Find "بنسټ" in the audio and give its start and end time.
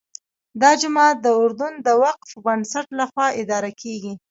2.45-2.87